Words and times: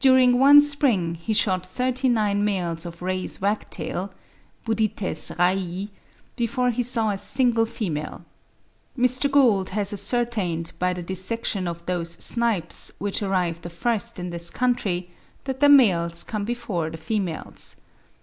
During 0.00 0.38
one 0.38 0.62
spring 0.62 1.14
he 1.14 1.34
shot 1.34 1.66
thirty 1.66 2.08
nine 2.08 2.42
males 2.42 2.86
of 2.86 3.02
Ray's 3.02 3.38
wagtail 3.38 4.10
(Budytes 4.64 5.30
Raii) 5.36 5.90
before 6.36 6.70
he 6.70 6.82
saw 6.82 7.10
a 7.10 7.18
single 7.18 7.66
female. 7.66 8.24
Mr. 8.96 9.30
Gould 9.30 9.68
has 9.68 9.92
ascertained 9.92 10.72
by 10.78 10.94
the 10.94 11.02
dissection 11.02 11.68
of 11.68 11.84
those 11.84 12.12
snipes 12.14 12.92
which 12.98 13.22
arrive 13.22 13.60
the 13.60 13.68
first 13.68 14.18
in 14.18 14.30
this 14.30 14.48
country, 14.48 15.10
that 15.44 15.60
the 15.60 15.68
males 15.68 16.24
come 16.24 16.46
before 16.46 16.88
the 16.88 16.96
females. 16.96 17.76